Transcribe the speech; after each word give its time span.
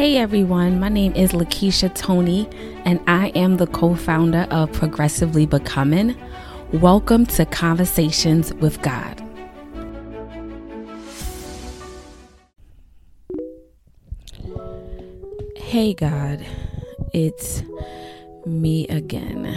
Hey 0.00 0.16
everyone, 0.16 0.80
my 0.80 0.88
name 0.88 1.12
is 1.12 1.32
Lakeisha 1.32 1.94
Tony, 1.94 2.48
and 2.86 2.98
I 3.06 3.26
am 3.34 3.58
the 3.58 3.66
co 3.66 3.94
founder 3.94 4.46
of 4.50 4.72
Progressively 4.72 5.44
Becoming. 5.44 6.16
Welcome 6.72 7.26
to 7.26 7.44
Conversations 7.44 8.50
with 8.54 8.80
God. 8.80 9.20
Hey 15.56 15.92
God, 15.92 16.46
it's 17.12 17.62
me 18.46 18.88
again. 18.88 19.54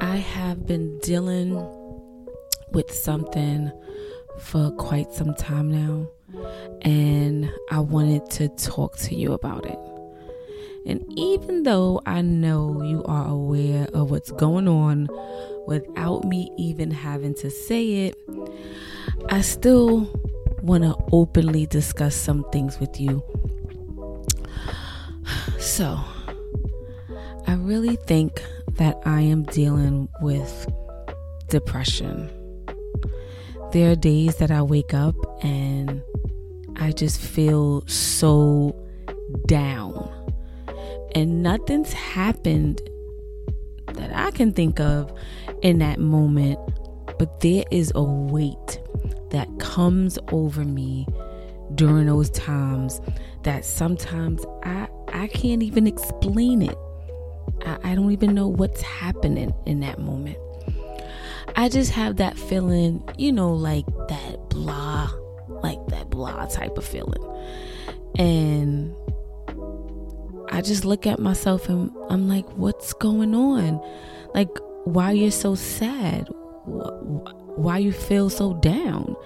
I 0.00 0.16
have 0.16 0.66
been 0.66 0.98
dealing 0.98 1.54
with 2.72 2.90
something 2.90 3.70
for 4.40 4.72
quite 4.72 5.12
some 5.12 5.32
time 5.36 5.70
now 5.70 6.08
and 6.82 7.50
I 7.70 7.80
wanted 7.80 8.28
to 8.32 8.48
talk 8.48 8.96
to 8.98 9.14
you 9.14 9.32
about 9.32 9.66
it. 9.66 9.78
And 10.86 11.04
even 11.18 11.64
though 11.64 12.00
I 12.06 12.22
know 12.22 12.82
you 12.82 13.02
are 13.04 13.26
aware 13.26 13.88
of 13.92 14.10
what's 14.10 14.30
going 14.30 14.68
on 14.68 15.08
without 15.66 16.24
me 16.24 16.50
even 16.56 16.92
having 16.92 17.34
to 17.36 17.50
say 17.50 18.06
it, 18.06 18.14
I 19.28 19.40
still 19.40 20.08
want 20.62 20.84
to 20.84 20.96
openly 21.12 21.66
discuss 21.66 22.14
some 22.14 22.44
things 22.52 22.78
with 22.78 23.00
you. 23.00 23.22
So, 25.58 25.98
I 27.48 27.54
really 27.54 27.96
think 27.96 28.42
that 28.76 28.96
I 29.04 29.22
am 29.22 29.42
dealing 29.44 30.08
with 30.20 30.68
depression. 31.48 32.30
There 33.72 33.90
are 33.90 33.96
days 33.96 34.36
that 34.36 34.50
I 34.50 34.62
wake 34.62 34.94
up 34.94 35.16
and 35.44 36.02
I 36.76 36.92
just 36.92 37.20
feel 37.20 37.86
so 37.86 38.74
down. 39.46 40.10
And 41.14 41.42
nothing's 41.42 41.92
happened 41.92 42.80
that 43.94 44.14
I 44.14 44.30
can 44.30 44.52
think 44.52 44.80
of 44.80 45.12
in 45.62 45.78
that 45.78 45.98
moment, 45.98 46.58
but 47.18 47.40
there 47.40 47.64
is 47.70 47.92
a 47.94 48.02
weight 48.02 48.80
that 49.30 49.48
comes 49.58 50.18
over 50.30 50.64
me 50.64 51.06
during 51.74 52.06
those 52.06 52.30
times 52.30 53.00
that 53.42 53.64
sometimes 53.64 54.44
I 54.62 54.88
I 55.12 55.26
can't 55.28 55.62
even 55.62 55.86
explain 55.86 56.62
it. 56.62 56.76
I, 57.64 57.78
I 57.92 57.94
don't 57.94 58.12
even 58.12 58.34
know 58.34 58.48
what's 58.48 58.82
happening 58.82 59.54
in 59.64 59.80
that 59.80 59.98
moment. 59.98 60.36
I 61.56 61.68
just 61.70 61.90
have 61.92 62.16
that 62.16 62.38
feeling, 62.38 63.02
you 63.16 63.32
know, 63.32 63.52
like 63.52 63.86
that 64.08 64.50
blah 64.50 65.10
like 65.62 65.84
that 65.88 66.10
blah 66.10 66.44
type 66.46 66.76
of 66.76 66.84
feeling. 66.84 67.22
And 68.18 68.94
I 70.50 70.60
just 70.60 70.84
look 70.84 71.06
at 71.06 71.18
myself 71.18 71.68
and 71.68 71.90
I'm 72.08 72.28
like, 72.28 72.46
what's 72.56 72.92
going 72.92 73.34
on? 73.34 73.80
Like, 74.34 74.50
why 74.84 75.12
you're 75.12 75.30
so 75.30 75.54
sad? 75.54 76.28
Why 76.64 77.78
you 77.78 77.92
feel 77.92 78.30
so 78.30 78.54
down? 78.54 79.16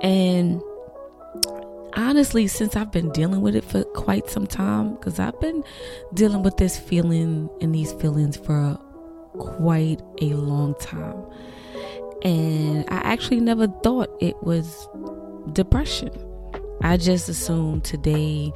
And 0.00 0.62
honestly, 1.94 2.46
since 2.46 2.76
I've 2.76 2.92
been 2.92 3.10
dealing 3.10 3.40
with 3.40 3.56
it 3.56 3.64
for 3.64 3.84
quite 3.84 4.30
some 4.30 4.46
time, 4.46 4.94
because 4.94 5.18
I've 5.18 5.38
been 5.40 5.64
dealing 6.14 6.42
with 6.42 6.56
this 6.56 6.78
feeling 6.78 7.48
and 7.60 7.74
these 7.74 7.92
feelings 7.94 8.36
for 8.36 8.78
quite 9.38 10.00
a 10.20 10.34
long 10.34 10.74
time. 10.76 11.22
And 12.22 12.84
I 12.88 12.96
actually 12.96 13.40
never 13.40 13.66
thought 13.82 14.10
it 14.20 14.40
was 14.42 14.88
depression. 15.52 16.10
I 16.82 16.96
just 16.96 17.28
assumed 17.28 17.84
today 17.84 18.52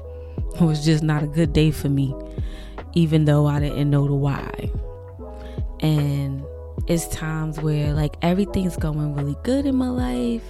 was 0.60 0.84
just 0.84 1.02
not 1.02 1.22
a 1.22 1.26
good 1.26 1.52
day 1.52 1.70
for 1.70 1.88
me, 1.88 2.14
even 2.94 3.24
though 3.24 3.46
I 3.46 3.60
didn't 3.60 3.90
know 3.90 4.06
the 4.06 4.14
why. 4.14 4.70
And 5.80 6.44
it's 6.86 7.08
times 7.08 7.60
where 7.60 7.92
like 7.92 8.16
everything's 8.22 8.76
going 8.76 9.14
really 9.14 9.36
good 9.42 9.66
in 9.66 9.76
my 9.76 9.88
life, 9.88 10.44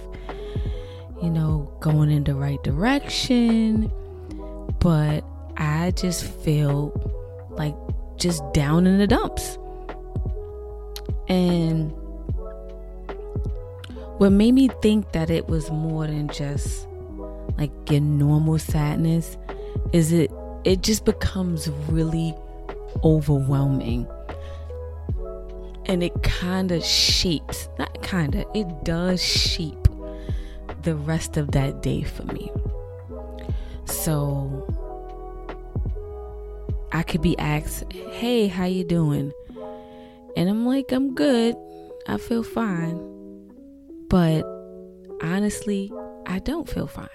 you 1.21 1.29
know, 1.29 1.71
going 1.79 2.11
in 2.11 2.23
the 2.23 2.35
right 2.35 2.61
direction, 2.63 3.91
but 4.79 5.23
I 5.57 5.91
just 5.91 6.23
feel 6.23 6.93
like 7.49 7.75
just 8.17 8.43
down 8.53 8.85
in 8.85 8.97
the 8.97 9.07
dumps. 9.07 9.57
And 11.27 11.91
what 14.17 14.31
made 14.31 14.53
me 14.53 14.69
think 14.81 15.11
that 15.11 15.29
it 15.29 15.47
was 15.47 15.69
more 15.69 16.07
than 16.07 16.27
just 16.29 16.87
like 17.57 17.71
your 17.89 18.01
normal 18.01 18.59
sadness 18.59 19.37
is 19.93 20.11
it 20.11 20.31
it 20.63 20.81
just 20.81 21.05
becomes 21.05 21.69
really 21.89 22.35
overwhelming. 23.03 24.07
And 25.85 26.03
it 26.03 26.21
kind 26.23 26.71
of 26.71 26.83
shapes 26.83 27.69
not 27.79 28.01
kind 28.01 28.35
of 28.35 28.45
it 28.53 28.67
does 28.83 29.23
shape 29.23 29.87
the 30.83 30.95
rest 30.95 31.37
of 31.37 31.51
that 31.51 31.81
day 31.81 32.03
for 32.03 32.23
me. 32.25 32.51
So 33.85 34.65
i 36.93 37.03
could 37.03 37.21
be 37.21 37.37
asked 37.37 37.83
hey 38.11 38.47
how 38.47 38.63
you 38.63 38.83
doing 38.83 39.31
and 40.37 40.49
i'm 40.49 40.65
like 40.65 40.93
i'm 40.93 41.13
good 41.13 41.55
i 42.07 42.17
feel 42.17 42.43
fine 42.43 42.97
but 44.09 44.45
honestly, 45.21 45.91
I 46.25 46.39
don't 46.39 46.69
feel 46.69 46.87
fine. 46.87 47.07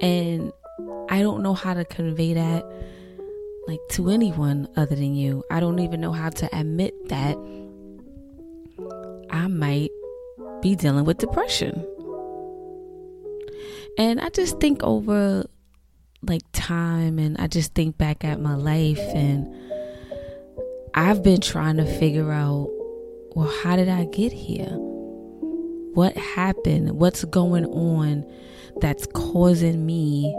And 0.00 0.52
I 1.08 1.20
don't 1.20 1.42
know 1.42 1.54
how 1.54 1.74
to 1.74 1.84
convey 1.84 2.34
that 2.34 2.64
like 3.66 3.80
to 3.90 4.10
anyone 4.10 4.68
other 4.76 4.94
than 4.94 5.14
you. 5.14 5.42
I 5.50 5.60
don't 5.60 5.80
even 5.80 6.00
know 6.00 6.12
how 6.12 6.30
to 6.30 6.58
admit 6.58 6.94
that 7.08 7.36
I 9.30 9.48
might 9.48 9.90
be 10.62 10.76
dealing 10.76 11.04
with 11.04 11.18
depression. 11.18 11.84
And 13.98 14.20
I 14.20 14.28
just 14.28 14.60
think 14.60 14.82
over 14.82 15.46
like 16.22 16.42
time 16.52 17.18
and 17.18 17.36
I 17.38 17.46
just 17.46 17.74
think 17.74 17.98
back 17.98 18.24
at 18.24 18.40
my 18.40 18.54
life 18.54 18.98
and 18.98 19.52
I've 20.98 21.22
been 21.22 21.42
trying 21.42 21.76
to 21.76 21.84
figure 21.84 22.32
out 22.32 22.70
well, 23.36 23.52
how 23.62 23.76
did 23.76 23.90
I 23.90 24.06
get 24.06 24.32
here? 24.32 24.72
What 25.92 26.16
happened? 26.16 26.92
What's 26.92 27.22
going 27.24 27.66
on 27.66 28.24
that's 28.80 29.06
causing 29.12 29.84
me 29.84 30.34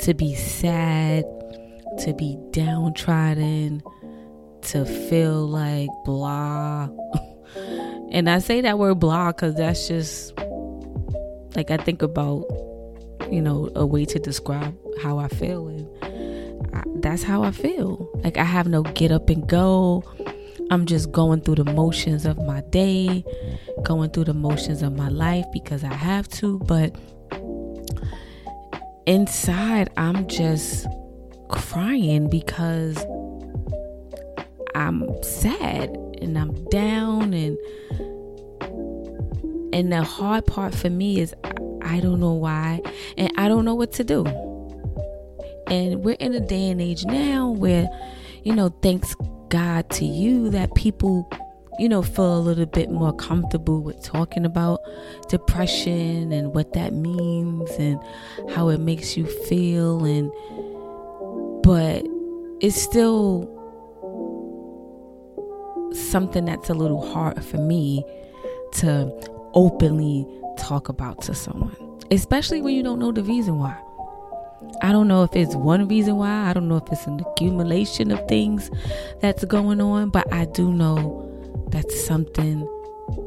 to 0.00 0.12
be 0.12 0.34
sad, 0.34 1.24
to 2.00 2.12
be 2.12 2.36
downtrodden, 2.50 3.82
to 4.62 4.84
feel 4.84 5.48
like 5.48 5.88
blah? 6.04 6.90
and 8.12 8.28
I 8.28 8.38
say 8.40 8.60
that 8.60 8.78
word 8.78 9.00
blah 9.00 9.32
because 9.32 9.54
that's 9.54 9.88
just 9.88 10.36
like 11.56 11.70
I 11.70 11.78
think 11.78 12.02
about, 12.02 12.44
you 13.30 13.40
know, 13.40 13.70
a 13.74 13.86
way 13.86 14.04
to 14.04 14.18
describe 14.18 14.76
how 15.02 15.16
I 15.16 15.28
feel. 15.28 15.68
And 15.68 15.88
that's 17.02 17.22
how 17.22 17.42
I 17.42 17.50
feel. 17.50 18.08
Like 18.22 18.36
I 18.36 18.44
have 18.44 18.66
no 18.68 18.82
get 18.82 19.10
up 19.12 19.30
and 19.30 19.46
go. 19.48 20.04
I'm 20.70 20.86
just 20.86 21.10
going 21.10 21.40
through 21.40 21.56
the 21.56 21.64
motions 21.64 22.24
of 22.24 22.38
my 22.38 22.60
day, 22.60 23.24
going 23.82 24.10
through 24.10 24.24
the 24.24 24.34
motions 24.34 24.82
of 24.82 24.96
my 24.96 25.08
life 25.08 25.44
because 25.52 25.82
I 25.82 25.92
have 25.92 26.28
to, 26.28 26.58
but 26.60 26.94
inside 29.06 29.90
I'm 29.96 30.28
just 30.28 30.86
crying 31.48 32.30
because 32.30 33.04
I'm 34.74 35.22
sad 35.22 35.90
and 36.22 36.38
I'm 36.38 36.64
down 36.66 37.34
and 37.34 37.58
and 39.72 39.92
the 39.92 40.02
hard 40.02 40.46
part 40.46 40.74
for 40.74 40.90
me 40.90 41.20
is 41.20 41.34
I 41.82 42.00
don't 42.00 42.20
know 42.20 42.32
why 42.32 42.80
and 43.16 43.32
I 43.36 43.48
don't 43.48 43.64
know 43.64 43.74
what 43.74 43.92
to 43.94 44.04
do. 44.04 44.24
And 45.70 46.04
we're 46.04 46.16
in 46.16 46.34
a 46.34 46.40
day 46.40 46.68
and 46.68 46.80
age 46.80 47.04
now 47.04 47.48
where 47.48 47.88
you 48.42 48.54
know 48.54 48.68
thanks 48.82 49.14
God 49.50 49.90
to 49.90 50.04
you 50.04 50.48
that 50.50 50.74
people, 50.74 51.30
you 51.78 51.88
know, 51.88 52.02
feel 52.02 52.38
a 52.38 52.40
little 52.40 52.66
bit 52.66 52.90
more 52.90 53.12
comfortable 53.12 53.82
with 53.82 54.02
talking 54.02 54.44
about 54.44 54.80
depression 55.28 56.32
and 56.32 56.54
what 56.54 56.72
that 56.72 56.92
means 56.92 57.70
and 57.72 58.00
how 58.50 58.68
it 58.68 58.78
makes 58.78 59.16
you 59.16 59.26
feel 59.26 60.04
and 60.04 60.32
but 61.62 62.04
it's 62.60 62.80
still 62.80 63.48
something 65.92 66.44
that's 66.44 66.68
a 66.70 66.74
little 66.74 67.12
hard 67.12 67.44
for 67.44 67.58
me 67.58 68.04
to 68.72 69.12
openly 69.54 70.26
talk 70.58 70.88
about 70.88 71.20
to 71.22 71.34
someone, 71.34 71.74
especially 72.10 72.62
when 72.62 72.74
you 72.74 72.82
don't 72.82 72.98
know 72.98 73.12
the 73.12 73.22
reason 73.22 73.58
why. 73.58 73.76
I 74.82 74.92
don't 74.92 75.08
know 75.08 75.22
if 75.22 75.34
it's 75.34 75.54
one 75.54 75.88
reason 75.88 76.16
why. 76.16 76.48
I 76.48 76.52
don't 76.52 76.68
know 76.68 76.76
if 76.76 76.90
it's 76.92 77.06
an 77.06 77.20
accumulation 77.20 78.10
of 78.10 78.26
things 78.28 78.70
that's 79.20 79.44
going 79.44 79.80
on, 79.80 80.10
but 80.10 80.30
I 80.32 80.44
do 80.46 80.72
know 80.72 81.26
that 81.70 81.90
something 81.90 82.68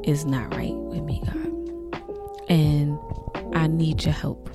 is 0.03 0.25
not 0.25 0.53
right 0.53 0.73
with 0.73 1.03
me, 1.03 1.21
God. 1.25 2.01
And 2.49 2.99
I 3.53 3.67
need 3.67 4.03
your 4.03 4.13
help. 4.13 4.49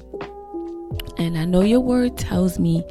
And 1.18 1.36
I 1.36 1.44
know 1.44 1.62
your 1.62 1.80
word 1.80 2.16
tells 2.16 2.58
me, 2.58 2.84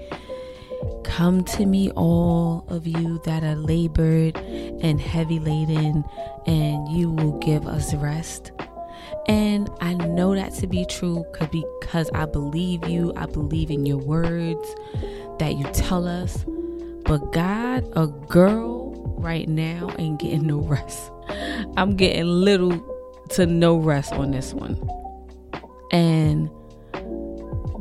Come 1.04 1.44
to 1.46 1.66
me, 1.66 1.90
all 1.92 2.66
of 2.68 2.86
you 2.86 3.20
that 3.24 3.44
are 3.44 3.56
labored 3.56 4.38
and 4.38 5.00
heavy 5.00 5.40
laden, 5.40 6.04
and 6.46 6.88
you 6.90 7.12
will 7.12 7.40
give 7.40 7.66
us 7.66 7.94
rest. 7.96 8.52
And 9.28 9.70
I 9.82 9.94
know 9.94 10.36
that 10.36 10.54
to 10.56 10.68
be 10.68 10.86
true 10.86 11.26
because 11.40 12.10
I 12.14 12.26
believe 12.26 12.88
you. 12.88 13.14
I 13.16 13.26
believe 13.26 13.70
in 13.70 13.86
your 13.86 13.98
words 13.98 14.76
that 15.40 15.56
you 15.58 15.66
tell 15.74 16.08
us. 16.08 16.46
But 17.04 17.32
God, 17.32 17.88
a 17.96 18.08
girl 18.08 18.94
right 19.20 19.48
now 19.48 19.94
ain't 19.98 20.20
getting 20.20 20.48
no 20.48 20.58
rest. 20.60 21.12
I'm 21.76 21.96
getting 21.96 22.26
little 22.26 22.84
to 23.30 23.46
no 23.46 23.78
rest 23.78 24.14
on 24.14 24.32
this 24.32 24.54
one. 24.54 24.76
And 25.92 26.50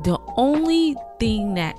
the 0.05 0.19
only 0.37 0.96
thing 1.19 1.55
that 1.55 1.76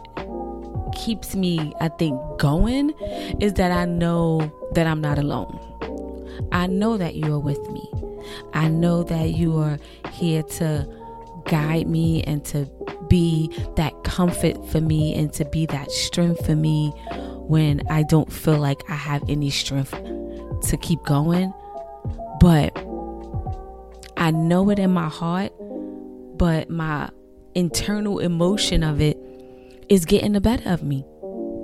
keeps 0.95 1.35
me, 1.35 1.73
I 1.79 1.89
think, 1.89 2.19
going 2.37 2.91
is 3.39 3.53
that 3.53 3.71
I 3.71 3.85
know 3.85 4.51
that 4.73 4.87
I'm 4.87 5.01
not 5.01 5.17
alone. 5.17 5.63
I 6.51 6.67
know 6.67 6.97
that 6.97 7.15
you 7.15 7.33
are 7.33 7.39
with 7.39 7.59
me. 7.71 7.89
I 8.53 8.67
know 8.67 9.03
that 9.03 9.31
you 9.31 9.57
are 9.57 9.77
here 10.11 10.43
to 10.43 10.87
guide 11.45 11.87
me 11.87 12.23
and 12.23 12.43
to 12.45 12.69
be 13.07 13.49
that 13.75 14.03
comfort 14.03 14.69
for 14.69 14.81
me 14.81 15.13
and 15.15 15.31
to 15.33 15.45
be 15.45 15.65
that 15.67 15.91
strength 15.91 16.45
for 16.45 16.55
me 16.55 16.89
when 17.47 17.81
I 17.89 18.03
don't 18.03 18.31
feel 18.31 18.57
like 18.57 18.83
I 18.89 18.95
have 18.95 19.23
any 19.29 19.49
strength 19.49 19.91
to 19.91 20.77
keep 20.77 21.03
going. 21.03 21.53
But 22.39 22.77
I 24.17 24.31
know 24.31 24.69
it 24.69 24.79
in 24.79 24.91
my 24.91 25.07
heart, 25.07 25.53
but 26.37 26.69
my 26.69 27.09
internal 27.55 28.19
emotion 28.19 28.83
of 28.83 29.01
it 29.01 29.17
is 29.89 30.05
getting 30.05 30.33
the 30.33 30.41
better 30.41 30.69
of 30.69 30.83
me. 30.83 31.05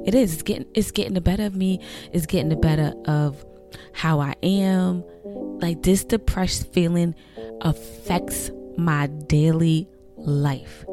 It 0.06 0.16
is. 0.16 0.34
It's 0.34 0.44
getting 0.44 0.66
it's 0.74 0.92
getting 0.92 1.14
the 1.14 1.22
better 1.22 1.46
of 1.46 1.56
me. 1.56 1.80
It's 2.12 2.26
getting 2.26 2.50
the 2.50 2.56
better 2.56 2.94
of 3.06 3.46
how 3.94 4.20
I 4.20 4.36
am. 4.44 5.04
Like 5.24 5.84
this 5.84 6.04
depressed 6.04 6.72
feeling 6.74 7.16
affects 7.62 8.52
my 8.78 9.08
daily 9.08 9.88
life. 10.18 10.86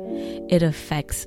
It 0.48 0.62
affects 0.62 1.26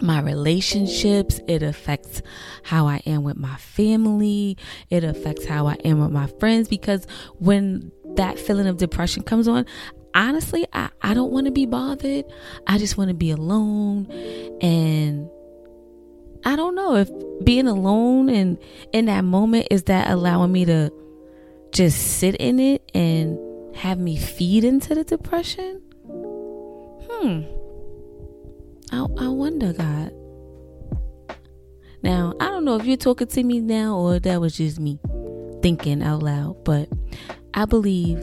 my 0.00 0.20
relationships. 0.20 1.40
It 1.46 1.62
affects 1.62 2.22
how 2.62 2.86
I 2.86 3.00
am 3.06 3.22
with 3.22 3.36
my 3.36 3.56
family. 3.56 4.56
It 4.90 5.04
affects 5.04 5.44
how 5.46 5.66
I 5.66 5.74
am 5.84 6.00
with 6.00 6.10
my 6.10 6.26
friends 6.38 6.68
because 6.68 7.06
when 7.38 7.92
that 8.16 8.38
feeling 8.38 8.66
of 8.66 8.78
depression 8.78 9.22
comes 9.22 9.48
on, 9.48 9.66
honestly, 10.14 10.66
I, 10.72 10.90
I 11.02 11.14
don't 11.14 11.32
want 11.32 11.46
to 11.46 11.52
be 11.52 11.66
bothered. 11.66 12.24
I 12.66 12.78
just 12.78 12.96
want 12.96 13.08
to 13.08 13.14
be 13.14 13.30
alone. 13.30 14.10
And 14.60 15.28
I 16.44 16.56
don't 16.56 16.74
know 16.74 16.96
if 16.96 17.10
being 17.42 17.66
alone 17.66 18.28
and 18.28 18.58
in 18.92 19.06
that 19.06 19.24
moment 19.24 19.68
is 19.70 19.84
that 19.84 20.10
allowing 20.10 20.52
me 20.52 20.64
to 20.66 20.92
just 21.72 22.18
sit 22.18 22.36
in 22.36 22.60
it 22.60 22.82
and 22.94 23.38
have 23.74 23.98
me 23.98 24.16
feed 24.16 24.64
into 24.64 24.94
the 24.94 25.04
depression? 25.04 25.82
Hmm. 26.06 27.42
I, 28.92 29.06
I 29.18 29.28
wonder, 29.28 29.72
God. 29.72 30.12
Now, 32.02 32.34
I 32.38 32.46
don't 32.46 32.64
know 32.64 32.76
if 32.76 32.84
you're 32.84 32.96
talking 32.96 33.26
to 33.28 33.42
me 33.42 33.60
now 33.60 33.96
or 33.96 34.18
that 34.18 34.40
was 34.40 34.58
just 34.58 34.78
me 34.78 35.00
thinking 35.62 36.02
out 36.02 36.22
loud, 36.22 36.62
but 36.64 36.88
I 37.54 37.64
believe 37.64 38.18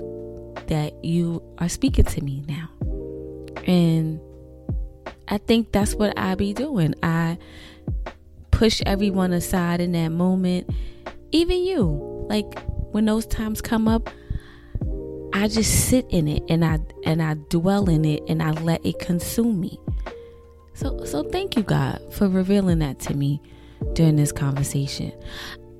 that 0.67 0.93
you 1.03 1.41
are 1.57 1.67
speaking 1.67 2.05
to 2.05 2.23
me 2.23 2.43
now. 2.47 2.69
And 3.65 4.19
I 5.27 5.39
think 5.39 5.71
that's 5.71 5.95
what 5.95 6.17
I 6.17 6.35
be 6.35 6.53
doing. 6.53 6.93
I 7.01 7.37
push 8.51 8.81
everyone 8.85 9.33
aside 9.33 9.81
in 9.81 9.91
that 9.93 10.09
moment, 10.09 10.69
even 11.31 11.63
you. 11.63 12.25
Like 12.29 12.59
when 12.91 13.05
those 13.05 13.25
times 13.25 13.61
come 13.61 13.87
up, 13.87 14.09
I 15.33 15.47
just 15.47 15.87
sit 15.89 16.05
in 16.09 16.27
it 16.27 16.43
and 16.49 16.63
I 16.63 16.79
and 17.05 17.21
I 17.21 17.35
dwell 17.49 17.89
in 17.89 18.05
it 18.05 18.21
and 18.27 18.43
I 18.43 18.51
let 18.51 18.85
it 18.85 18.99
consume 18.99 19.59
me. 19.59 19.79
So 20.73 21.03
so 21.05 21.23
thank 21.23 21.55
you 21.55 21.63
God 21.63 21.99
for 22.13 22.27
revealing 22.27 22.79
that 22.79 22.99
to 23.01 23.13
me 23.13 23.41
during 23.93 24.15
this 24.15 24.31
conversation. 24.31 25.11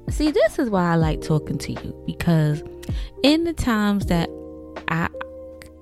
See, 0.10 0.32
this 0.32 0.60
is 0.60 0.70
why 0.70 0.92
I 0.92 0.96
like 0.96 1.22
talking 1.22 1.58
to 1.60 1.72
you 1.72 2.04
because 2.06 2.64
in 3.24 3.44
the 3.44 3.54
times 3.54 4.08
that 4.08 4.30
I 4.88 5.10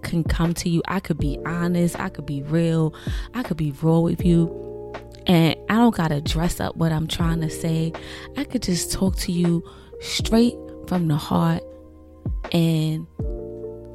can 0.04 0.24
come 0.24 0.54
to 0.56 0.70
you, 0.70 0.82
I 0.88 1.00
could 1.00 1.18
be 1.18 1.40
honest, 1.46 2.00
I 2.00 2.10
could 2.10 2.26
be 2.26 2.44
real, 2.44 2.94
I 3.34 3.44
could 3.44 3.58
be 3.58 3.72
raw 3.82 4.00
with 4.00 4.24
you. 4.26 4.94
And 5.26 5.56
I 5.70 5.76
don't 5.76 5.96
got 5.96 6.08
to 6.10 6.20
dress 6.20 6.60
up 6.60 6.76
what 6.76 6.92
I'm 6.92 7.08
trying 7.08 7.42
to 7.42 7.50
say. 7.50 7.94
I 8.38 8.44
could 8.44 8.64
just 8.64 8.92
talk 8.92 9.16
to 9.18 9.32
you 9.32 9.64
straight 10.02 10.56
from 10.88 11.08
the 11.08 11.16
heart 11.16 11.64
and 12.52 13.06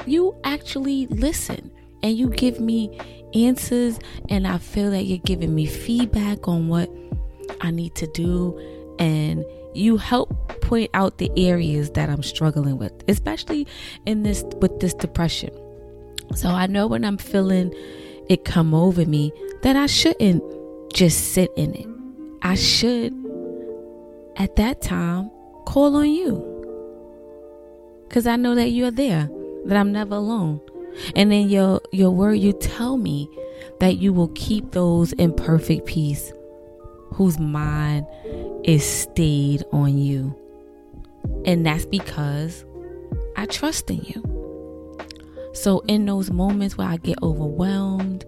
you 0.06 0.34
actually 0.44 1.06
listen 1.08 1.70
and 2.02 2.16
you 2.16 2.30
give 2.30 2.60
me 2.60 2.98
answers 3.34 3.98
and 4.28 4.46
I 4.46 4.58
feel 4.58 4.90
that 4.92 5.04
you're 5.04 5.18
giving 5.18 5.54
me 5.54 5.66
feedback 5.66 6.46
on 6.46 6.68
what 6.68 6.88
I 7.60 7.70
need 7.70 7.94
to 7.96 8.06
do 8.08 8.56
and 8.98 9.44
you 9.74 9.96
help 9.96 10.60
point 10.60 10.90
out 10.94 11.18
the 11.18 11.30
areas 11.36 11.90
that 11.90 12.08
I'm 12.08 12.22
struggling 12.22 12.78
with, 12.78 12.92
especially 13.08 13.66
in 14.06 14.22
this 14.22 14.44
with 14.60 14.78
this 14.78 14.94
depression. 14.94 15.50
So 16.36 16.48
I 16.48 16.66
know 16.68 16.86
when 16.86 17.04
I'm 17.04 17.18
feeling 17.18 17.74
it 18.28 18.44
come 18.44 18.72
over 18.72 19.04
me 19.04 19.32
that 19.62 19.76
I 19.76 19.86
shouldn't 19.86 20.42
just 20.94 21.34
sit 21.34 21.50
in 21.56 21.74
it. 21.74 21.88
I 22.42 22.54
should 22.54 23.12
at 24.36 24.54
that 24.56 24.80
time 24.80 25.30
call 25.66 25.96
on 25.96 26.10
you. 26.10 26.52
Cuz 28.08 28.26
I 28.26 28.36
know 28.36 28.54
that 28.54 28.68
you're 28.68 28.92
there, 28.92 29.28
that 29.66 29.76
I'm 29.76 29.90
never 29.90 30.14
alone. 30.14 30.60
And 31.16 31.32
in 31.32 31.48
your 31.48 31.80
your 31.92 32.12
word 32.12 32.34
you 32.34 32.52
tell 32.52 32.96
me 32.96 33.28
that 33.80 33.98
you 33.98 34.12
will 34.12 34.30
keep 34.36 34.70
those 34.70 35.12
in 35.14 35.32
perfect 35.34 35.86
peace 35.86 36.32
whose 37.12 37.40
mind 37.40 38.06
is 38.62 38.84
stayed 38.84 39.64
on 39.72 39.98
you. 39.98 40.34
And 41.44 41.66
that's 41.66 41.86
because 41.86 42.64
I 43.36 43.46
trust 43.46 43.90
in 43.90 44.00
you. 44.04 44.33
So, 45.54 45.80
in 45.86 46.04
those 46.04 46.30
moments 46.30 46.76
where 46.76 46.88
I 46.88 46.96
get 46.96 47.22
overwhelmed 47.22 48.24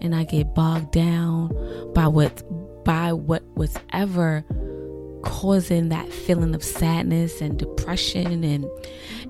and 0.00 0.14
I 0.14 0.24
get 0.24 0.54
bogged 0.54 0.92
down 0.92 1.48
by 1.94 2.08
what 2.08 2.42
by 2.84 3.12
what 3.12 3.42
was 3.54 3.76
ever 3.92 4.44
causing 5.22 5.90
that 5.90 6.10
feeling 6.10 6.54
of 6.54 6.64
sadness 6.64 7.42
and 7.42 7.58
depression 7.58 8.42
and 8.42 8.66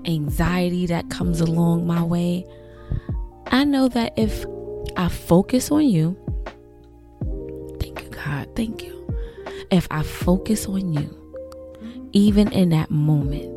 anxiety 0.05 0.85
that 0.87 1.09
comes 1.09 1.41
along 1.41 1.85
my 1.85 2.01
way, 2.01 2.45
I 3.47 3.65
know 3.65 3.89
that 3.89 4.13
if 4.17 4.45
I 4.95 5.09
focus 5.09 5.71
on 5.71 5.85
you, 5.85 6.17
thank 7.81 8.01
you, 8.01 8.09
God, 8.09 8.47
thank 8.55 8.81
you. 8.81 8.97
If 9.69 9.87
I 9.91 10.03
focus 10.03 10.67
on 10.67 10.93
you, 10.93 11.17
even 12.13 12.49
in 12.53 12.69
that 12.69 12.89
moment, 12.91 13.53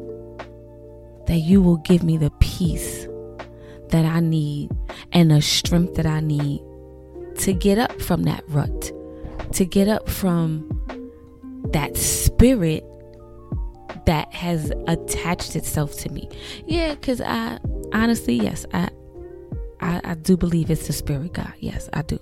that 1.27 1.39
you 1.39 1.63
will 1.63 1.79
give 1.79 2.03
me 2.03 2.17
the 2.17 2.31
peace 2.41 3.04
that 3.95 4.05
I 4.05 4.19
need 4.19 4.73
and 5.13 5.31
the 5.31 5.41
strength 5.41 5.95
that 5.95 6.05
I 6.05 6.19
need 6.19 6.61
to 7.39 7.53
get 7.53 7.79
up 7.79 8.03
from 8.03 8.25
that 8.25 8.43
rut, 8.49 8.91
to 9.53 9.65
get 9.65 9.87
up 9.87 10.11
from 10.11 10.69
that 11.71 11.97
spirit 11.97 12.85
that 14.07 14.35
has 14.35 14.73
attached 14.89 15.55
itself 15.55 15.97
to 15.99 16.11
me. 16.11 16.29
Yeah, 16.67 16.97
because 16.97 17.21
I 17.21 17.61
honestly, 17.93 18.35
yes, 18.35 18.67
I, 18.75 18.89
I, 19.79 20.01
I 20.03 20.15
do 20.15 20.37
believe 20.37 20.73
it's 20.73 20.89
the 20.89 20.93
spirit 20.93 21.33
God. 21.33 21.53
Yes, 21.61 21.89
I 21.93 22.03
do. 22.03 22.19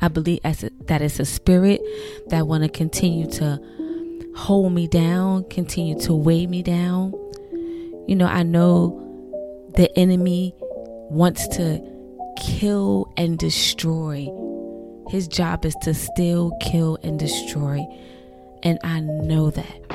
I 0.00 0.06
believe 0.06 0.38
as 0.44 0.62
a, 0.62 0.70
that 0.84 1.02
it's 1.02 1.18
a 1.18 1.24
spirit 1.24 1.80
that 2.28 2.46
want 2.46 2.62
to 2.62 2.68
continue 2.68 3.28
to 3.32 3.60
hold 4.36 4.72
me 4.72 4.86
down, 4.86 5.42
continue 5.50 5.98
to 6.02 6.14
weigh 6.14 6.46
me 6.46 6.62
down. 6.62 7.12
You 8.06 8.14
know, 8.14 8.26
I 8.26 8.44
know 8.44 8.96
the 9.74 9.90
enemy 9.98 10.54
wants 11.10 11.46
to 11.48 11.80
kill 12.40 13.12
and 13.16 13.38
destroy. 13.38 14.28
His 15.08 15.26
job 15.28 15.64
is 15.64 15.74
to 15.82 15.92
still 15.92 16.56
kill, 16.60 16.98
and 17.02 17.18
destroy. 17.18 17.84
And 18.62 18.78
I 18.84 19.00
know 19.00 19.50
that. 19.50 19.90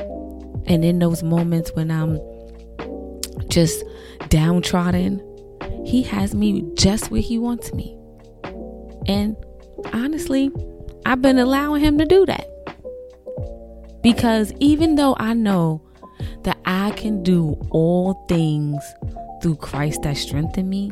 And 0.66 0.84
in 0.84 0.98
those 0.98 1.22
moments 1.22 1.70
when 1.74 1.90
I'm 1.90 2.20
just 3.48 3.82
downtrodden, 4.28 5.22
he 5.84 6.02
has 6.02 6.34
me 6.34 6.64
just 6.74 7.10
where 7.10 7.20
he 7.20 7.38
wants 7.38 7.72
me. 7.72 7.96
And 9.06 9.36
honestly, 9.92 10.50
I've 11.06 11.22
been 11.22 11.38
allowing 11.38 11.82
him 11.82 11.98
to 11.98 12.04
do 12.04 12.26
that. 12.26 12.46
Because 14.02 14.52
even 14.58 14.96
though 14.96 15.16
I 15.18 15.32
know 15.32 15.82
that 16.42 16.58
I 16.64 16.90
can 16.92 17.22
do 17.22 17.56
all 17.70 18.24
things 18.28 18.82
through 19.40 19.56
Christ 19.56 20.02
that 20.02 20.16
strengthen 20.16 20.68
me, 20.68 20.90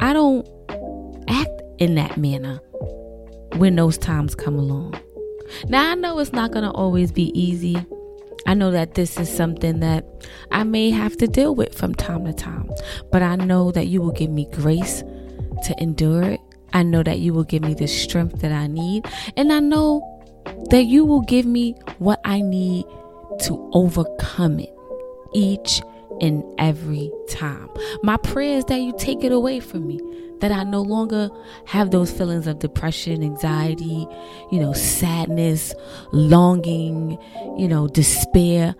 I 0.00 0.12
don't 0.12 0.46
act 1.28 1.62
in 1.78 1.94
that 1.96 2.16
manner 2.16 2.60
when 3.56 3.76
those 3.76 3.98
times 3.98 4.34
come 4.34 4.58
along. 4.58 4.98
Now, 5.68 5.90
I 5.90 5.94
know 5.94 6.18
it's 6.18 6.32
not 6.32 6.52
going 6.52 6.64
to 6.64 6.70
always 6.70 7.12
be 7.12 7.30
easy. 7.38 7.76
I 8.46 8.54
know 8.54 8.70
that 8.70 8.94
this 8.94 9.18
is 9.18 9.28
something 9.28 9.80
that 9.80 10.04
I 10.50 10.64
may 10.64 10.90
have 10.90 11.16
to 11.18 11.26
deal 11.26 11.54
with 11.54 11.74
from 11.76 11.94
time 11.94 12.24
to 12.24 12.32
time, 12.32 12.70
but 13.12 13.22
I 13.22 13.36
know 13.36 13.70
that 13.72 13.88
you 13.88 14.00
will 14.00 14.12
give 14.12 14.30
me 14.30 14.48
grace 14.52 15.02
to 15.64 15.74
endure 15.78 16.22
it. 16.22 16.40
I 16.72 16.82
know 16.82 17.02
that 17.02 17.18
you 17.18 17.34
will 17.34 17.44
give 17.44 17.62
me 17.62 17.74
the 17.74 17.86
strength 17.86 18.40
that 18.40 18.52
I 18.52 18.66
need, 18.66 19.06
and 19.36 19.52
I 19.52 19.60
know 19.60 20.00
that 20.70 20.84
you 20.84 21.04
will 21.04 21.22
give 21.22 21.44
me 21.44 21.72
what 21.98 22.20
I 22.24 22.40
need 22.40 22.84
to 23.42 23.70
overcome 23.74 24.60
it 24.60 24.72
each 25.34 25.82
and 26.20 26.44
every 26.58 27.10
time. 27.28 27.68
My 28.02 28.16
prayer 28.16 28.58
is 28.58 28.64
that 28.66 28.80
you 28.80 28.94
take 28.98 29.24
it 29.24 29.32
away 29.32 29.60
from 29.60 29.86
me, 29.86 30.00
that 30.40 30.52
I 30.52 30.64
no 30.64 30.82
longer 30.82 31.30
have 31.66 31.90
those 31.90 32.10
feelings 32.10 32.46
of 32.46 32.58
depression, 32.58 33.22
anxiety, 33.22 34.06
you 34.50 34.60
know, 34.60 34.72
sadness, 34.72 35.74
longing, 36.12 37.18
you 37.56 37.68
know, 37.68 37.88
despair. 37.88 38.74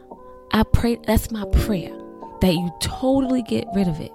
I 0.52 0.62
pray, 0.64 0.98
that's 1.06 1.30
my 1.30 1.44
prayer, 1.52 1.92
that 2.40 2.54
you 2.54 2.70
totally 2.80 3.42
get 3.42 3.66
rid 3.74 3.88
of 3.88 4.00
it. 4.00 4.12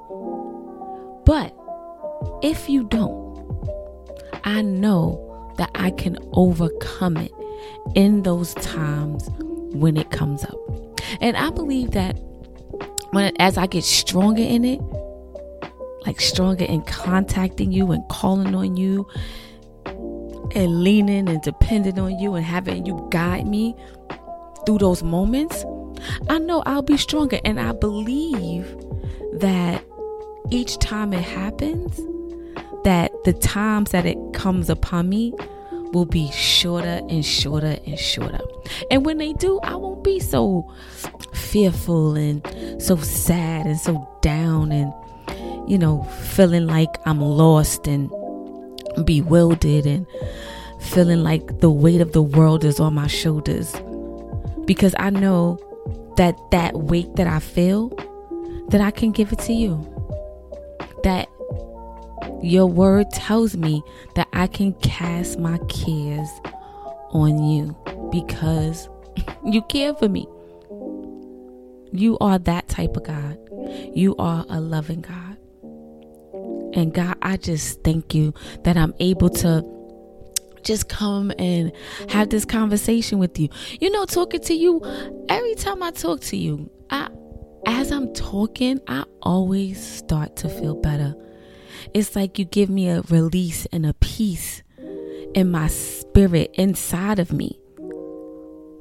But 1.25 1.55
if 2.43 2.69
you 2.69 2.83
don't, 2.83 3.35
I 4.43 4.61
know 4.61 5.53
that 5.57 5.71
I 5.75 5.91
can 5.91 6.17
overcome 6.33 7.17
it 7.17 7.31
in 7.95 8.23
those 8.23 8.53
times 8.55 9.29
when 9.73 9.97
it 9.97 10.11
comes 10.11 10.43
up. 10.43 10.55
And 11.21 11.37
I 11.37 11.49
believe 11.49 11.91
that 11.91 12.17
when 13.15 13.31
as 13.39 13.57
I 13.57 13.65
get 13.65 13.85
stronger 13.85 14.43
in 14.43 14.65
it, 14.65 14.81
like 16.05 16.19
stronger 16.19 16.65
in 16.65 16.81
contacting 16.81 17.71
you 17.71 17.91
and 17.93 18.07
calling 18.09 18.53
on 18.53 18.75
you 18.75 19.07
and 20.53 20.83
leaning 20.83 21.29
and 21.29 21.41
depending 21.41 21.97
on 21.97 22.19
you 22.19 22.35
and 22.35 22.45
having 22.45 22.85
you 22.85 23.07
guide 23.09 23.47
me 23.47 23.73
through 24.65 24.79
those 24.79 25.01
moments, 25.01 25.63
I 26.27 26.39
know 26.39 26.61
I'll 26.65 26.81
be 26.81 26.97
stronger. 26.97 27.39
And 27.45 27.57
I 27.57 27.71
believe 27.71 28.67
that 29.39 29.83
each 30.51 30.77
time 30.79 31.13
it 31.13 31.23
happens, 31.23 31.95
that 32.83 33.11
the 33.23 33.31
times 33.31 33.91
that 33.91 34.05
it 34.05 34.17
comes 34.33 34.69
upon 34.69 35.07
me 35.07 35.33
will 35.93 36.05
be 36.05 36.29
shorter 36.31 37.01
and 37.09 37.25
shorter 37.25 37.77
and 37.87 37.97
shorter. 37.97 38.41
And 38.91 39.05
when 39.05 39.17
they 39.19 39.31
do, 39.33 39.59
I 39.63 39.75
won't 39.75 40.03
be 40.03 40.19
so 40.19 40.69
fearful 41.35 42.15
and 42.15 42.41
so 42.81 42.95
sad 42.97 43.65
and 43.65 43.79
so 43.79 44.07
down 44.21 44.71
and, 44.71 44.93
you 45.69 45.77
know, 45.77 46.03
feeling 46.03 46.67
like 46.67 46.89
I'm 47.05 47.21
lost 47.21 47.87
and 47.87 48.09
bewildered 49.03 49.85
and 49.85 50.07
feeling 50.79 51.23
like 51.23 51.59
the 51.59 51.69
weight 51.69 52.01
of 52.01 52.13
the 52.13 52.21
world 52.21 52.63
is 52.63 52.79
on 52.79 52.93
my 52.93 53.07
shoulders. 53.07 53.75
Because 54.65 54.95
I 54.97 55.09
know 55.09 55.59
that 56.17 56.37
that 56.51 56.75
weight 56.75 57.15
that 57.15 57.27
I 57.27 57.39
feel, 57.39 57.89
that 58.69 58.81
I 58.81 58.91
can 58.91 59.11
give 59.11 59.31
it 59.31 59.39
to 59.39 59.53
you. 59.53 59.91
That 61.03 61.29
your 62.41 62.65
word 62.65 63.11
tells 63.11 63.55
me 63.55 63.83
that 64.15 64.27
I 64.33 64.47
can 64.47 64.73
cast 64.75 65.39
my 65.39 65.57
cares 65.69 66.29
on 67.11 67.43
you 67.43 67.75
because 68.11 68.89
you 69.45 69.61
care 69.63 69.93
for 69.93 70.09
me. 70.09 70.27
You 71.97 72.17
are 72.19 72.39
that 72.39 72.67
type 72.67 72.95
of 72.97 73.03
God. 73.03 73.37
You 73.93 74.15
are 74.17 74.45
a 74.49 74.59
loving 74.59 75.01
God. 75.01 75.37
And 76.75 76.93
God, 76.93 77.17
I 77.21 77.37
just 77.37 77.83
thank 77.83 78.13
you 78.13 78.33
that 78.63 78.75
I'm 78.75 78.93
able 78.99 79.29
to 79.29 79.63
just 80.63 80.89
come 80.89 81.31
and 81.39 81.71
have 82.09 82.29
this 82.29 82.43
conversation 82.43 83.19
with 83.19 83.39
you. 83.39 83.49
You 83.79 83.91
know, 83.91 84.05
talking 84.05 84.41
to 84.41 84.53
you, 84.53 84.81
every 85.29 85.55
time 85.55 85.81
I 85.81 85.91
talk 85.91 86.21
to 86.21 86.37
you, 86.37 86.69
I 86.89 87.09
as 87.67 87.91
I'm 87.91 88.13
talking, 88.13 88.79
I 88.87 89.05
always 89.21 89.83
start 89.83 90.35
to 90.37 90.49
feel 90.49 90.75
better. 90.75 91.15
It's 91.93 92.15
like 92.15 92.37
you 92.37 92.45
give 92.45 92.69
me 92.69 92.89
a 92.89 93.01
release 93.03 93.65
and 93.71 93.85
a 93.85 93.93
peace 93.93 94.61
in 95.33 95.49
my 95.49 95.67
spirit 95.67 96.51
inside 96.55 97.19
of 97.19 97.31
me. 97.31 97.59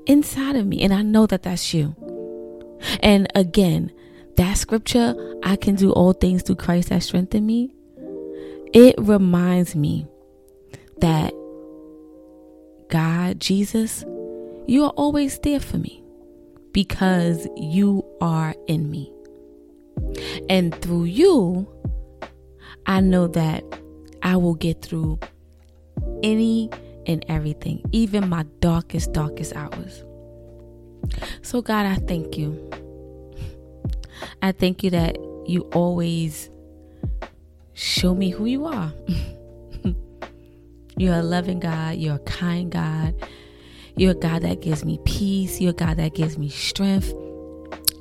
Inside 0.06 0.56
of 0.56 0.66
me. 0.66 0.83
And 0.83 0.92
I 0.92 1.02
know 1.02 1.26
that 1.26 1.44
that's 1.44 1.73
you. 1.73 1.94
And 3.00 3.28
again, 3.34 3.92
that 4.36 4.54
scripture, 4.54 5.14
I 5.42 5.56
can 5.56 5.74
do 5.74 5.92
all 5.92 6.12
things 6.12 6.42
through 6.42 6.56
Christ 6.56 6.88
that 6.88 7.02
strengthen 7.02 7.46
me. 7.46 7.74
It 8.72 8.94
reminds 8.98 9.76
me 9.76 10.06
that 10.98 11.32
God, 12.88 13.40
Jesus, 13.40 14.04
you 14.66 14.84
are 14.84 14.90
always 14.90 15.38
there 15.40 15.60
for 15.60 15.78
me 15.78 16.02
because 16.72 17.46
you 17.56 18.04
are 18.20 18.54
in 18.66 18.90
me. 18.90 19.12
And 20.48 20.74
through 20.82 21.04
you, 21.04 21.68
I 22.86 23.00
know 23.00 23.28
that 23.28 23.64
I 24.22 24.36
will 24.36 24.54
get 24.54 24.82
through 24.82 25.18
any 26.22 26.70
and 27.06 27.24
everything, 27.28 27.82
even 27.92 28.28
my 28.28 28.44
darkest, 28.60 29.12
darkest 29.12 29.54
hours. 29.54 30.04
So, 31.42 31.62
God, 31.62 31.86
I 31.86 31.96
thank 31.96 32.36
you. 32.36 32.70
I 34.44 34.52
thank 34.52 34.84
you 34.84 34.90
that 34.90 35.16
you 35.46 35.62
always 35.72 36.50
show 37.72 38.14
me 38.14 38.28
who 38.28 38.44
you 38.44 38.66
are. 38.66 38.92
you're 40.98 41.14
a 41.14 41.22
loving 41.22 41.60
God, 41.60 41.96
you're 41.96 42.16
a 42.16 42.18
kind 42.18 42.70
God, 42.70 43.14
you're 43.96 44.10
a 44.10 44.14
God 44.14 44.42
that 44.42 44.60
gives 44.60 44.84
me 44.84 45.00
peace, 45.06 45.62
you're 45.62 45.70
a 45.70 45.72
God 45.72 45.96
that 45.96 46.14
gives 46.14 46.36
me 46.36 46.50
strength. 46.50 47.10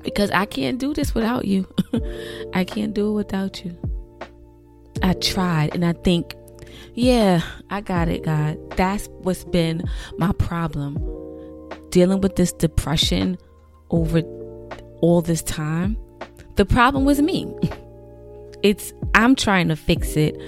Because 0.03 0.31
I 0.31 0.45
can't 0.45 0.79
do 0.79 0.93
this 0.93 1.15
without 1.15 1.45
you. 1.45 1.65
I 2.53 2.65
can't 2.65 2.93
do 2.93 3.11
it 3.11 3.13
without 3.13 3.63
you. 3.63 3.77
I 5.01 5.13
tried 5.13 5.73
and 5.73 5.85
I 5.85 5.93
think, 5.93 6.35
yeah, 6.93 7.41
I 7.69 7.79
got 7.79 8.09
it, 8.09 8.25
God. 8.25 8.57
That's 8.71 9.07
what's 9.21 9.45
been 9.45 9.81
my 10.17 10.33
problem. 10.33 10.97
Dealing 11.89 12.19
with 12.19 12.35
this 12.35 12.51
depression 12.51 13.37
over 13.91 14.19
all 14.99 15.21
this 15.21 15.41
time. 15.41 15.95
The 16.55 16.65
problem 16.65 17.05
was 17.05 17.21
me. 17.21 17.53
It's 18.61 18.93
I'm 19.13 19.35
trying 19.35 19.67
to 19.67 19.75
fix 19.75 20.15
it. 20.15 20.39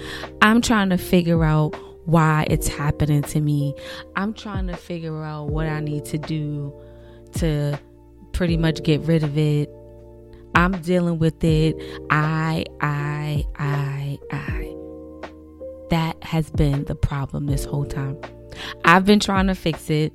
I'm 0.42 0.62
trying 0.62 0.90
to 0.90 0.98
figure 0.98 1.44
out 1.44 1.76
why 2.06 2.46
it's 2.50 2.68
happening 2.68 3.24
to 3.24 3.42
me. 3.42 3.74
I'm 4.16 4.34
trying 4.34 4.68
to 4.68 4.78
figure 4.78 5.24
out 5.24 5.50
what 5.50 5.68
I 5.68 5.80
need 5.80 6.06
to 6.06 6.18
do 6.18 6.74
to 7.34 7.80
pretty 8.32 8.58
much 8.58 8.84
get 8.84 9.02
rid 9.02 9.24
of 9.24 9.38
it 9.38 9.70
I'm 10.56 10.82
dealing 10.82 11.20
with 11.20 11.44
it. 11.44 11.76
I, 12.10 12.64
I, 12.80 13.46
I, 13.60 14.18
I. 14.32 14.76
That 15.90 16.24
has 16.24 16.50
been 16.50 16.86
the 16.86 16.96
problem 16.96 17.46
this 17.46 17.66
whole 17.66 17.86
time. 17.86 18.18
I've 18.86 19.06
been 19.06 19.20
trying 19.20 19.48
to 19.48 19.56
fix 19.56 19.90
it. 19.90 20.14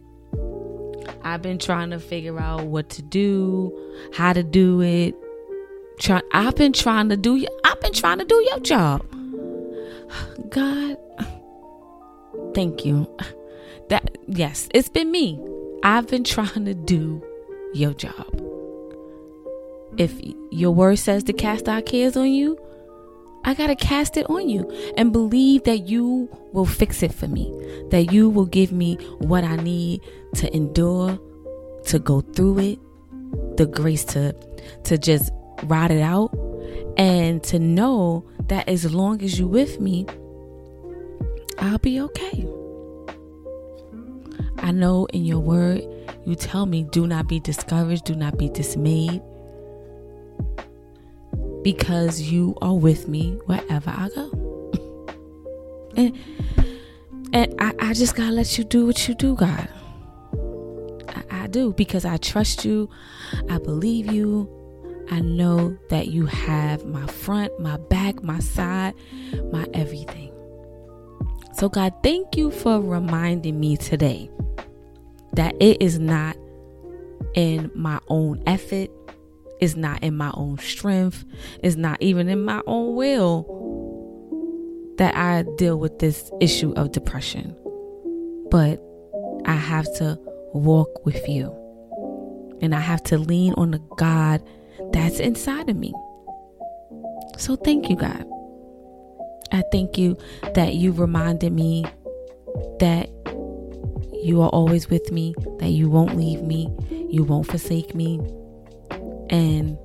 I've 1.23 1.43
been 1.43 1.59
trying 1.59 1.91
to 1.91 2.01
figure 2.01 2.41
out 2.41 2.65
what 2.65 2.89
to 2.91 3.03
do, 3.03 3.71
how 4.15 4.33
to 4.33 4.43
do 4.43 4.81
it. 4.81 5.15
Try, 6.01 6.23
I've 6.33 6.57
been 6.57 6.73
trying 6.73 7.11
to 7.11 7.17
do. 7.17 7.47
I've 7.63 7.81
been 7.83 7.93
trying 7.93 8.19
to 8.19 8.25
do 8.25 8.35
your 8.49 8.59
job. 8.61 9.05
God, 10.49 10.97
thank 12.55 12.87
you. 12.87 13.07
That 13.91 14.17
yes, 14.27 14.67
it's 14.73 14.89
been 14.89 15.11
me. 15.11 15.39
I've 15.83 16.09
been 16.09 16.25
trying 16.25 16.65
to 16.65 16.75
do 16.75 17.23
your 17.75 17.93
job. 17.93 18.27
If 19.99 20.19
your 20.51 20.71
word 20.71 20.99
says 20.99 21.23
to 21.25 21.35
cast 21.35 21.69
our 21.69 21.83
cares 21.83 22.17
on 22.17 22.31
you, 22.31 22.59
I 23.45 23.55
got 23.55 23.67
to 23.67 23.77
cast 23.77 24.17
it 24.17 24.29
on 24.31 24.49
you 24.49 24.71
and 24.97 25.13
believe 25.13 25.65
that 25.65 25.89
you 25.89 26.29
will 26.53 26.67
fix 26.67 27.03
it 27.03 27.13
for 27.13 27.29
me, 27.29 27.53
that 27.91 28.11
you 28.13 28.31
will 28.31 28.47
give 28.47 28.73
me 28.73 28.95
what 29.19 29.45
I 29.45 29.57
need 29.57 30.01
to 30.37 30.55
endure, 30.55 31.19
to 31.87 31.99
go 31.99 32.21
through 32.21 32.59
it, 32.61 32.79
the 33.57 33.67
grace 33.67 34.05
to 34.07 34.35
to 34.85 34.97
just 34.97 35.31
ride 35.65 35.91
it 35.91 36.03
out 36.03 36.33
and 36.97 37.43
to 37.45 37.59
know 37.59 38.25
that 38.49 38.69
as 38.69 38.93
long 38.93 39.23
as 39.23 39.39
you 39.39 39.47
with 39.47 39.81
me, 39.81 40.07
I'll 41.59 41.79
be 41.79 42.01
okay. 42.01 42.47
I 44.59 44.73
know 44.73 45.07
in 45.07 45.25
your 45.25 45.41
word 45.41 45.83
you 46.25 46.35
tell 46.35 46.67
me 46.67 46.85
do 46.85 47.07
not 47.07 47.29
be 47.29 47.41
discouraged, 47.41 48.05
do 48.05 48.15
not 48.15 48.39
be 48.39 48.49
dismayed 48.49 49.23
because 51.63 52.21
you 52.21 52.57
are 52.63 52.75
with 52.75 53.09
me 53.09 53.39
wherever 53.47 53.91
I 53.91 54.09
go. 54.15 54.31
and 55.97 56.19
and 57.33 57.55
I, 57.61 57.75
I 57.79 57.95
just 57.95 58.17
gotta 58.17 58.33
let 58.33 58.59
you 58.59 58.65
do 58.65 58.87
what 58.87 59.09
you 59.09 59.15
do, 59.15 59.35
God. 59.37 59.69
I, 61.09 61.45
I 61.45 61.47
do 61.47 61.73
because 61.73 62.05
I 62.05 62.17
trust 62.17 62.65
you, 62.65 62.91
I 63.49 63.59
believe 63.59 64.07
you. 64.13 64.60
I 65.11 65.21
know 65.21 65.77
that 65.89 66.09
you 66.09 66.27
have 66.27 66.87
my 66.87 67.07
front, 67.07 67.59
my 67.59 67.77
back, 67.77 68.23
my 68.23 68.39
side, 68.39 68.95
my 69.51 69.67
everything. 69.75 70.33
So, 71.55 71.69
God, 71.69 71.93
thank 72.03 72.37
you 72.37 72.51
for 72.51 72.81
reminding 72.81 73.59
me 73.59 73.77
today 73.77 74.31
that 75.33 75.55
it 75.61 75.83
is 75.83 75.99
not 75.99 76.37
in 77.35 77.71
my 77.75 77.99
own 78.09 78.43
effort, 78.47 78.89
it's 79.61 79.77
not 79.77 80.03
in 80.03 80.17
my 80.17 80.31
own 80.35 80.59
strength, 80.59 81.25
it's 81.63 81.77
not 81.77 82.01
even 82.01 82.29
in 82.29 82.45
my 82.45 82.63
own 82.67 82.95
will 82.95 83.57
that 84.99 85.17
I 85.17 85.45
deal 85.57 85.79
with 85.79 85.99
this 85.99 86.31
issue 86.41 86.73
of 86.77 86.93
depression. 86.93 87.57
But 88.51 88.83
I 89.47 89.55
have 89.55 89.93
to 89.97 90.19
walk 90.53 91.05
with 91.05 91.29
you. 91.29 91.57
And 92.61 92.75
I 92.75 92.81
have 92.81 93.03
to 93.05 93.19
lean 93.19 93.55
on 93.55 93.71
the 93.71 93.79
God 93.97 94.43
that's 94.93 95.21
inside 95.21 95.69
of 95.69 95.77
me. 95.77 95.95
So 97.37 97.57
thank 97.57 97.89
you, 97.89 97.97
God. 97.97 98.27
I 99.53 99.63
thank 99.73 99.99
you 99.99 100.17
that 100.55 100.75
you 100.75 100.93
reminded 100.93 101.53
me 101.53 101.85
that 102.79 103.09
you 104.23 104.43
are 104.43 104.49
always 104.51 104.89
with 104.91 105.11
me, 105.11 105.35
that 105.59 105.71
you 105.71 105.89
won't 105.89 106.17
leave 106.17 106.43
me, 106.43 106.69
you 107.09 107.25
won't 107.25 107.47
forsake 107.47 107.95
me, 107.95 108.21
and 109.31 109.79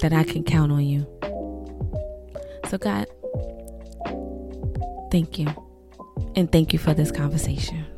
that 0.00 0.12
I 0.12 0.24
can 0.24 0.44
count 0.44 0.72
on 0.72 0.84
you. 0.84 1.06
So, 2.68 2.78
God, 2.78 3.06
thank 5.10 5.38
you. 5.38 5.48
And 6.36 6.50
thank 6.50 6.72
you 6.72 6.78
for 6.78 6.94
this 6.94 7.10
conversation. 7.10 7.89